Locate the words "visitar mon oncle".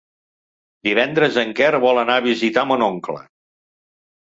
2.31-3.21